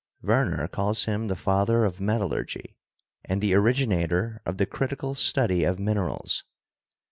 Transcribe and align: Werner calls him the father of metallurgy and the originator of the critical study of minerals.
Werner 0.23 0.67
calls 0.67 1.03
him 1.03 1.27
the 1.27 1.35
father 1.35 1.85
of 1.85 2.01
metallurgy 2.01 2.75
and 3.23 3.39
the 3.39 3.53
originator 3.53 4.41
of 4.47 4.57
the 4.57 4.65
critical 4.65 5.13
study 5.13 5.63
of 5.63 5.77
minerals. 5.77 6.43